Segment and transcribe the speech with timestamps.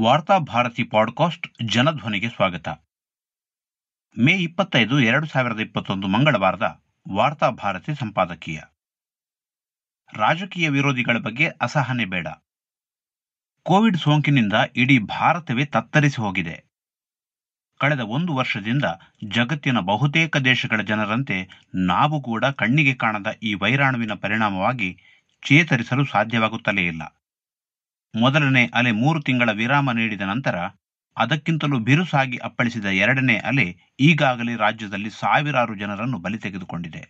[0.00, 2.68] ವಾರ್ತಾ ಭಾರತಿ ಪಾಡ್ಕಾಸ್ಟ್ ಜನಧ್ವನಿಗೆ ಸ್ವಾಗತ.
[4.18, 8.60] ಮೇ ಇಪ್ಪತ್ತೈದು, ಎರಡು ಸಾವಿರದ ಇಪ್ಪತ್ತೊಂದು ಮಂಗಳವಾರದ ವಾರ್ತಾ ಭಾರತಿ ಸಂಪಾದಕೀಯ.
[10.14, 12.28] ರಾಜಕೀಯ ವಿರೋಧಿಗಳ ಬಗ್ಗೆ ಅಸಹನೆ ಬೇಡ.
[13.62, 16.64] ಕೋವಿಡ್ ಸೋಂಕಿನಿಂದ ಇಡೀ ಭಾರತವೇ ತತ್ತರಿಸಿ ಹೋಗಿದೆ.
[17.78, 18.84] ಕಳೆದ ಒಂದು ವರ್ಷದಿಂದ
[19.28, 24.98] ಜಗತ್ತಿನ ಬಹುತೇಕ ದೇಶಗಳ ಜನರಂತೆ ನಾವು ಕೂಡ ಕಣ್ಣಿಗೆ ಕಾಣದ ಈ ವೈರಾಣುವಿನ ಪರಿಣಾಮವಾಗಿ
[25.46, 27.21] ಚೇತರಿಸಲು ಸಾಧ್ಯವಾಗುತ್ತಲೇ ಇಲ್ಲ.
[28.14, 30.56] ಮೊದಲನೇ ಅಲೆ ಮೂರು ತಿಂಗಳ ವಿರಾಮ ನೀಡಿದ ನಂತರ
[31.16, 33.66] ಅದಕ್ಕಿಂತಲೂ ಬಿರುಸಾಗಿ ಅಪ್ಪಳಿಸಿದ ಎರಡನೇ ಅಲೆ
[34.00, 37.02] ಈಗಾಗಲೇ ರಾಜ್ಯದಲ್ಲಿ ಸಾವಿರಾರು ಜನರನ್ನು ಬಲಿ ತೆಗೆದುಕೊಂಡಿದೆ.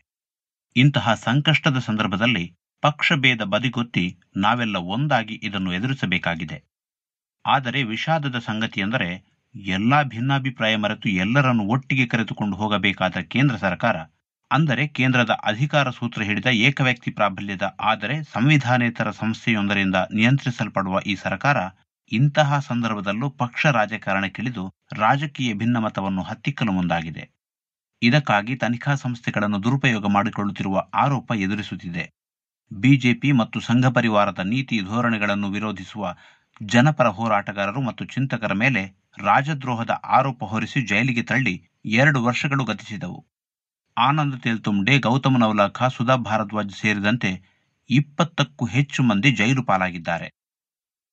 [0.77, 2.45] ಇಂತಹ ಸಂಕಷ್ಟದ ಸಂದರ್ಭದಲ್ಲಿ
[2.83, 4.05] ಪಕ್ಷಭೇದ ಬದಿಗೊತ್ತಿ
[4.37, 6.59] ನಾವೆಲ್ಲ ಒಂದಾಗಿ ಇದನ್ನು ಎದುರಿಸಬೇಕಾಗಿದೆ.
[7.45, 9.11] ಆದರೆ ವಿಷಾದದ ಸಂಗತಿಯೆಂದರೆ
[9.75, 13.97] ಎಲ್ಲಾ ಭಿನ್ನಾಭಿಪ್ರಾಯ ಮರೆತು ಎಲ್ಲರನ್ನು ಒಟ್ಟಿಗೆ ಕರೆದುಕೊಂಡು ಹೋಗಬೇಕಾದ ಕೇಂದ್ರ ಸರ್ಕಾರ
[14.53, 21.59] ಅಂದರೆ ಕೇಂದ್ರದ ಅಧಿಕಾರ ಸೂತ್ರ ಹಿಡಿದ ಏಕವ್ಯಕ್ತಿ ಪ್ರಾಬಲ್ಯದ ಆದರೆ ಸಂವಿಧಾನೇತರ ಸಂಸ್ಥೆಯೊಂದರಿಂದ ನಿಯಂತ್ರಿಸಲ್ಪಡುವ ಈ ಸರ್ಕಾರ
[22.13, 24.65] ಇಂತಹ ಸಂದರ್ಭದಲ್ಲೂ ಪಕ್ಷ ರಾಜಕಾರಣಕ್ಕಿಳಿದು
[24.99, 27.25] ರಾಜಕೀಯ ಭಿನ್ನಮತವನ್ನು ಹತ್ತಿಕ್ಕಲು ಮುಂದಾಗಿದೆ.
[28.03, 32.05] ಇದಕ್ಕಾಗಿ ತನಿಖಾ ಸಂಸ್ಥೆಗಳನ್ನು ದುರುಪಯೋಗ ಮಾಡಿಕೊಳ್ಳುತ್ತಿರುವ ಆರೋಪ ಎದುರಿಸುತ್ತಿದೆ.
[32.71, 36.05] ಬಿಜೆಪಿ ಮತ್ತು ಸಂಘ ಪರಿವಾರದ ನೀತಿ ಧೋರಣೆಗಳನ್ನು ವಿರೋಧಿಸುವ
[36.71, 38.83] ಜನಪರ ಹೋರಾಟಗಾರರು ಮತ್ತು ಚಿಂತಕರ ಮೇಲೆ
[39.19, 41.55] ರಾಜದ್ರೋಹದ ಆರೋಪ ಹೊರಿಸಿ ಜೈಲಿಗೆ ತಳ್ಳಿ
[42.01, 43.21] ಎರಡು ವರ್ಷಗಳು ಗತಿಸಿದವು.
[43.97, 47.31] ಆನಂದ್ ತೇಲ್ತುಂಡೆ, ಗೌತಮ ನವಲಖ, ಸುಧಾ ಭಾರದ್ವಾಜ್ ಸೇರಿದಂತೆ
[47.91, 50.29] ಇಪ್ಪತ್ತಕ್ಕೂ ಹೆಚ್ಚು ಮಂದಿ ಜೈಲು ಪಾಲಾಗಿದ್ದಾರೆ.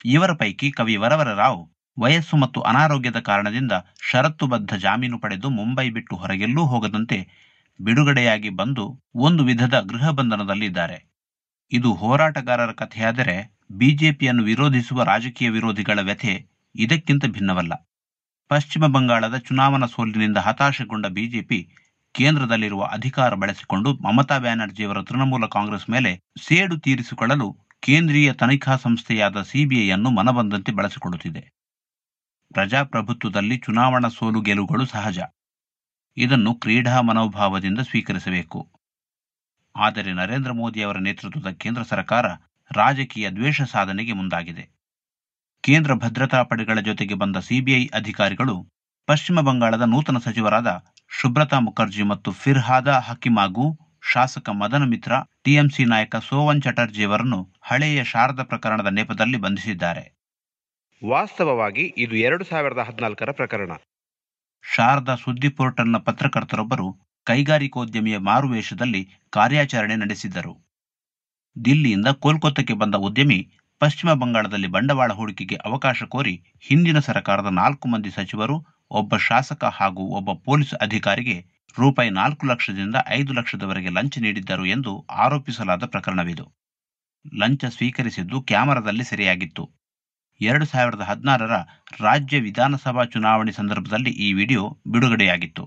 [0.05, 1.61] ಇವರ ಪೈಕಿ ಕವಿ ವರವರರಾವ್
[1.99, 3.71] ವಯಸ್ಸು ಮತ್ತು ಅನಾರೋಗ್ಯದ ಕಾರಣದಿಂದ
[4.11, 7.17] ಷರತ್ತುಬದ್ಧ ಜಾಮೀನು ಪಡೆದು ಮುಂಬೈ ಬಿಟ್ಟು ಹೊರಗೆಲ್ಲೂ ಹೋಗದಂತೆ
[7.79, 10.97] ಬಿಡುಗಡೆಯಾಗಿ ಬಂದು ಒಂದು ವಿಧದ ಗೃಹ ಬಂಧನದಲ್ಲಿದ್ದಾರೆ
[11.71, 13.35] ಇದು ಹೋರಾಟಗಾರರ ಕಥೆಯಾದರೆ
[13.71, 16.33] ಬಿಜೆಪಿಯನ್ನು ವಿರೋಧಿಸುವ ರಾಜಕೀಯ ವಿರೋಧಿಗಳ ವ್ಯಥೆ
[16.75, 17.73] ಇದಕ್ಕಿಂತ ಭಿನ್ನವಲ್ಲ.
[18.49, 21.59] ಪಶ್ಚಿಮ ಬಂಗಾಳದ ಚುನಾವಣಾ ಸೋಲಿನಿಂದ ಹತಾಶಗೊಂಡ ಬಿಜೆಪಿ
[22.15, 27.47] ಕೇಂದ್ರದಲ್ಲಿರುವ ಅಧಿಕಾರ ಬಳಸಿಕೊಂಡು ಮಮತಾ ಬ್ಯಾನರ್ಜಿಯವರ ತೃಣಮೂಲ ಕಾಂಗ್ರೆಸ್ ಮೇಲೆ ಸೇಡು ತೀರಿಸಿಕೊಳ್ಳಲು
[27.79, 31.41] ಕೇಂದ್ರೀಯ ತನಿಖಾ ಸಂಸ್ಥೆಯಾದ ಸಿಬಿಐ ಅನ್ನು ಮನಬಂದಂತೆ ಬಳಸಿಕೊಳ್ಳುತ್ತಿದೆ.
[32.53, 35.19] ಪ್ರಜಾಪ್ರಭುತ್ವದಲ್ಲಿ ಚುನಾವಣಾ ಸೋಲು ಗೆಲುವುಗಳು ಸಹಜ.
[36.17, 38.59] ಇದನ್ನು ಕ್ರೀಡಾ ಮನೋಭಾವದಿಂದ ಸ್ವೀಕರಿಸಬೇಕು.
[39.75, 42.25] ಆದರೆ ನರೇಂದ್ರ ಮೋದಿಯವರ ನೇತೃತ್ವದ ಕೇಂದ್ರ ಸರ್ಕಾರ
[42.71, 44.65] ರಾಜಕೀಯ ದ್ವೇಷ ಸಾಧನೆಗೆ ಮುಂದಾಗಿದೆ.
[45.63, 48.55] ಕೇಂದ್ರ ಭದ್ರತಾ ಪಡೆಗಳ ಜೊತೆಗೆ ಬಂದ ಸಿಬಿಐ ಅಧಿಕಾರಿಗಳು
[49.07, 50.69] ಪಶ್ಚಿಮ ಬಂಗಾಳದ ನೂತನ ಸಚಿವರಾದ
[51.11, 53.65] ಶುಭ್ರತಾ ಮುಖರ್ಜಿ ಮತ್ತು ಫಿರ್ಹಾದ ಹಕಿಮಾಗೂ
[54.01, 60.03] ಶಾಸಕ ಮದನ ಮಿತ್ರ ಟಿಎಂಸಿ ನಾಯಕ ಸೋವನ್ ಚಟರ್ಜಿಯವರನ್ನು ಹಳೆಯ ಶಾರದಾ ಪ್ರಕರಣದ ನೆಪದಲ್ಲಿ ಬಂಧಿಸಿದ್ದಾರೆ.
[61.01, 63.71] ವಾಸ್ತವವಾಗಿ ಇದು ಎರಡು ಸಾವಿರದ ಹದಿನಾಲ್ಕರ ಪ್ರಕರಣ.
[64.63, 66.87] ಶಾರದಾ ಸುದ್ದಿ ಪೋರ್ಟಲ್ನ ಪತ್ರಕರ್ತರೊಬ್ಬರು
[67.27, 69.01] ಕೈಗಾರಿಕೋದ್ಯಮಿಯ ಮಾರುವೇಷದಲ್ಲಿ
[69.33, 70.53] ಕಾರ್ಯಾಚರಣೆ ನಡೆಸಿದ್ದರು.
[71.55, 73.39] ದಿಲ್ಲಿಯಿಂದ ಕೋಲ್ಕತ್ತಾಕ್ಕೆ ಬಂದ ಉದ್ಯಮಿ
[73.81, 78.55] ಪಶ್ಚಿಮ ಬಂಗಾಳದಲ್ಲಿ ಬಂಡವಾಳ ಹೂಡಿಕೆಗೆ ಅವಕಾಶ ಕೋರಿ ಹಿಂದಿನ ಸರ್ಕಾರದ ನಾಲ್ಕು ಮಂದಿ ಸಚಿವರು
[78.91, 81.37] ಒಬ್ಬ ಶಾಸಕ ಹಾಗೂ ಒಬ್ಬ ಪೊಲೀಸ್ ಅಧಿಕಾರಿಗೆ
[81.77, 86.45] ರೂಪಾಯಿ ನಾಲ್ಕು ಲಕ್ಷದಿಂದ ಐದು ಲಕ್ಷದವರೆಗೆ ಲಂಚ ನೀಡಿದ್ದರು ಎಂದು ಆರೋಪಿಸಲಾದ ಪ್ರಕರಣವಿದು.
[87.37, 89.63] ಲಂಚ ಸ್ವೀಕರಿಸಿದ್ದು ಕ್ಯಾಮರಾದಲ್ಲಿ ಸೆರೆಯಾಗಿತ್ತು.
[90.41, 91.55] ಎರಡು ಸಾವಿರದ ಹದಿನಾರರ
[92.01, 95.63] ರಾಜ್ಯ ವಿಧಾನಸಭಾ ಚುನಾವಣೆ ಸಂದರ್ಭದಲ್ಲಿ ಈ ವಿಡಿಯೋ ಬಿಡುಗಡೆಯಾಗಿತ್ತು.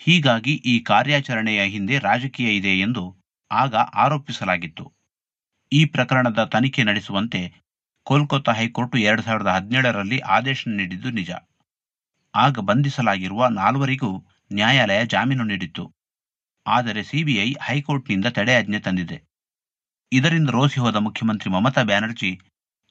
[0.00, 3.04] ಹೀಗಾಗಿ ಈ ಕಾರ್ಯಾಚರಣೆಯ ಹಿಂದೆ ರಾಜಕೀಯ ಇದೆ ಎಂದು
[3.50, 4.84] ಆಗ ಆರೋಪಿಸಲಾಗಿತ್ತು.
[5.72, 7.40] ಈ ಪ್ರಕರಣದ ತನಿಖೆ ನಡೆಸುವಂತೆ
[8.06, 11.30] ಕೋಲ್ಕತ್ತಾ ಹೈಕೋರ್ಟ್ ಎರಡು ಸಾವಿರದ ಹದಿನೇಳರಲ್ಲಿ ಆದೇಶ ನೀಡಿದ್ದು ನಿಜ.
[12.34, 14.10] ಆಗ ಬಂಧಿಸಲಾಗಿರುವ ನಾಲ್ವರಿಗೂ
[14.52, 15.84] ನ್ಯಾಯಾಲಯ ಜಾಮೀನು ನೀಡಿತ್ತು.
[16.66, 19.18] ಆದರೆ ಸಿಬಿಐ ಹೈಕೋರ್ಟ್ನಿಂದ ತಡೆಯಾಜ್ಞೆ ತಂದಿದೆ.
[20.12, 22.30] ಇದರಿಂದ ರೋಸಿ ಹೋದ ಮುಖ್ಯಮಂತ್ರಿ ಮಮತಾ ಬ್ಯಾನರ್ಜಿ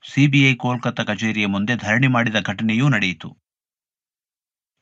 [0.06, 3.29] ಸಿಬಿಐ ಕೋಲ್ಕತ್ತಾ ಕಚೇರಿಯ ಮುಂದೆ ಧರಣಿ ಮಾಡಿದ ಘಟನೆಯೂ ನಡೆಯಿತು.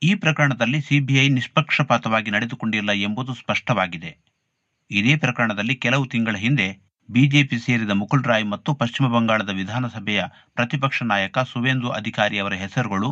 [0.02, 4.12] ಈ ಪ್ರಕರಣದಲ್ಲಿ ಸಿಬಿಐ ನಿಷ್ಪಕ್ಷಪಾತವಾಗಿ ನಡೆದುಕೊಂಡಿಲ್ಲ ಎಂಬುದು ಸ್ಪಷ್ಟವಾಗಿದೆ.
[4.90, 6.68] ಇದೇ ಪ್ರಕರಣದಲ್ಲಿ ಕೆಲವು ತಿಂಗಳ ಹಿಂದೆ
[7.08, 10.20] ಬಿಜೆಪಿ ಸೇರಿದ ಮುಕುಲ್ ರಾಯ್ ಮತ್ತು ಪಶ್ಚಿಮ ಬಂಗಾಳದ ವಿಧಾನಸಭೆಯ
[10.54, 13.10] ಪ್ರತಿಪಕ್ಷ ನಾಯಕ ಸುವೇಂದು ಅಧಿಕಾರಿ ಅವರ ಹೆಸರುಗಳು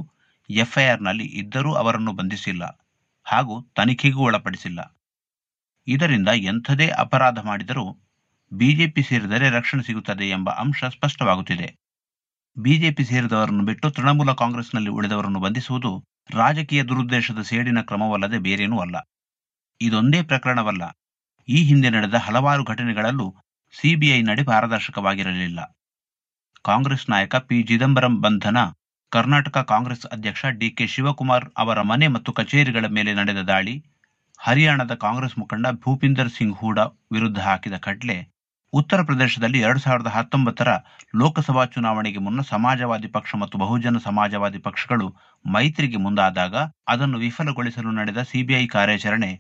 [0.51, 2.89] ಎಫ್ಐಆರ್ನಲ್ಲಿ ಇದ್ದರೂ ಅವರನ್ನು ಬಂಧಿಸಿಲ್ಲ
[3.25, 4.99] ಹಾಗೂ ತನಿಖೆಗೂ ಒಳಪಡಿಸಿಲ್ಲ.
[5.87, 7.99] ಇದರಿಂದ ಎಂಥದೇ ಅಪರಾಧ ಮಾಡಿದರೂ
[8.53, 11.77] ಬಿಜೆಪಿ ಸೇರಿದರೆ ರಕ್ಷಣೆ ಸಿಗುತ್ತದೆ ಎಂಬ ಅಂಶ ಸ್ಪಷ್ಟವಾಗುತ್ತಿದೆ.
[12.59, 18.97] ಬಿಜೆಪಿ ಸೇರಿದವರನ್ನು ಬಿಟ್ಟು ತೃಣಮೂಲ ಕಾಂಗ್ರೆಸ್ನಲ್ಲಿ ಉಳಿದವರನ್ನು ಬಂಧಿಸುವುದು ರಾಜಕೀಯ ದುರುದ್ದೇಶದ ಸೇಡಿನ ಕ್ರಮವಲ್ಲದೆ ಬೇರೇನೂ ಅಲ್ಲ.
[19.81, 20.99] ಇದೊಂದೇ ಪ್ರಕರಣವಲ್ಲ.
[21.49, 23.37] ಈ ಹಿಂದೆ ನಡೆದ ಹಲವಾರು ಘಟನೆಗಳಲ್ಲೂ
[23.81, 25.79] ಸಿಬಿಐ ನಡೆ ಪಾರದರ್ಶಕವಾಗಿರಲಿಲ್ಲ.
[26.63, 27.63] ಕಾಂಗ್ರೆಸ್ ನಾಯಕ ಪಿ.
[27.63, 28.57] ಚಿದಂಬರಂ ಬಂಧನ
[29.13, 33.75] ಕರ್ನಾಟಕ ಕಾಂಗ್ರೆಸ್ ಅಧ್ಯಕ್ಷ ಡಿಕೆ ಶಿವಕುಮಾರ್ ಅವರ ಮನೆ ಮತ್ತು ಕಚೇರಿಗಳ ಮೇಲೆ ನಡೆದ ದಾಳಿ,
[34.41, 38.17] ಹರಿಯಾಣದ ಕಾಂಗ್ರೆಸ್ ಮುಖಂಡ ಭೂಪಿಂದರ್ ಸಿಂಗ್ ಹೂಡಾ ವಿರುದ್ಧ ಹಾಕಿದ ಖಡ್ಲೆ
[38.73, 40.71] ಉತ್ತರ ಪ್ರದೇಶದಲ್ಲಿ ಎರಡ್ ಸಾವಿರದ ಹತ್ತೊಂಬತ್ತರ
[41.15, 45.07] ಲೋಕಸಭಾ ಚುನಾವಣೆಗೆ ಮುನ್ನ ಸಮಾಜವಾದಿ ಪಕ್ಷ ಮತ್ತು ಬಹುಜನ ಸಮಾಜವಾದಿ ಪಕ್ಷಗಳು
[45.45, 46.55] ಮೈತ್ರಿಗೆ ಮುಂದಾದಾಗ
[46.89, 49.31] ಅದನ್ನು ವಿಫಲಗೊಳಿಸಲು ನಡೆದ ಸಿಬಿಐ ಕಾರ್ಯಾಚರಣೆ.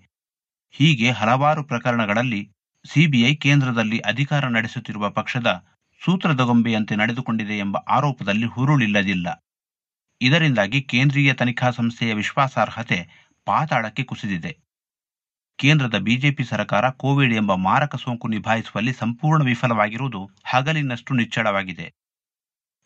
[0.74, 2.40] ಹೀಗೆ ಹಲವಾರು ಪ್ರಕರಣಗಳಲ್ಲಿ
[2.84, 5.50] ಸಿಬಿಐ ಕೇಂದ್ರದಲ್ಲಿ ಅಧಿಕಾರ ನಡೆಸುತ್ತಿರುವ ಪಕ್ಷದ
[6.00, 9.28] ಸೂತ್ರದಗೊಂಬೆಯಂತೆ ನಡೆದುಕೊಂಡಿದೆ ಎಂಬ ಆರೋಪದಲ್ಲಿ ಹುರುಳಿಲ್ಲದಿಲ್ಲ.
[10.20, 14.58] ಇದರಿಂದಾಗಿ ಕೇಂದ್ರೀಯ ತನಿಖಾ ಸಂಸ್ಥೆಯ ವಿಶ್ವಾಸಾರ್ಹತೆ ಪಾತಾಳಕ್ಕೆ ಕುಸಿದಿದೆ.
[15.58, 21.92] ಕೇಂದ್ರದ ಬಿಜೆಪಿ ಸರ್ಕಾರ ಕೋವಿಡ್ ಎಂಬ ಮಾರಕ ಸೋಂಕು ನಿಭಾಯಿಸುವಲ್ಲಿ ಸಂಪೂರ್ಣ ವಿಫಲವಾಗಿರುವುದು ಹಗಲಿನಷ್ಟು ನಿಚ್ಚಳವಾಗಿದೆ.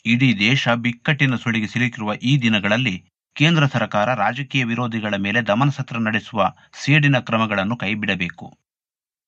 [0.04, 3.04] ಇಡೀ ದೇಶ ಬಿಕ್ಕಟ್ಟಿನ ಸುಳಿಗೆ ಸಿಲುಕಿರುವ ಈ ದಿನಗಳಲ್ಲಿ
[3.34, 8.58] ಕೇಂದ್ರ ಸರ್ಕಾರ ರಾಜಕೀಯ ವಿರೋಧಿಗಳ ಮೇಲೆ ದಮನಸತ್ರ ನಡೆಸುವ ಸೇಡಿನ ಕ್ರಮಗಳನ್ನು ಕೈಬಿಡಬೇಕು.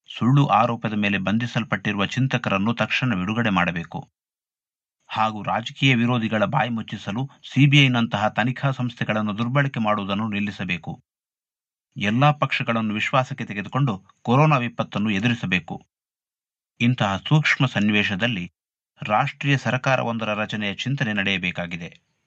[0.09, 4.09] ಸುಳ್ಳು ಆರೋಪದ ಮೇಲೆ ಬಂಧಿಸಲ್ಪಟ್ಟಿರುವ ಚಿಂತಕರನ್ನು ತಕ್ಷಣ ಬಿಡುಗಡೆ ಮಾಡಬೇಕು.
[5.15, 10.93] ಹಾಗೂ ರಾಜಕೀಯ ವಿರೋಧಿಗಳ ಬಾಯಿ ಮುಚ್ಚಿಸಲು ಸಿಬಿಐನಂತಹ ತನಿಖಾ ಸಂಸ್ಥೆಗಳನ್ನು ದುರ್ಬಳಕೆ ಮಾಡುವುದನ್ನು ನಿಲ್ಲಿಸಬೇಕು.
[11.97, 15.75] ಎಲ್ಲಾ ಪಕ್ಷಗಳನ್ನು ವಿಶ್ವಾಸಕ್ಕೆ ತೆಗೆದುಕೊಂಡು ಕೊರೋನಾ ವಿಪತ್ತನ್ನು ಎದುರಿಸಬೇಕು.
[16.79, 18.45] ಇಂತಹ ಸೂಕ್ಷ್ಮ ಸನ್ನಿವೇಶದಲ್ಲಿ
[19.01, 21.89] ರಾಷ್ಟ್ರೀಯ ಸರಕಾರವೊಂದರ ರಚನೆಯ ಚಿಂತನೆ ನಡೆಯಬೇಕಾಗಿದೆ.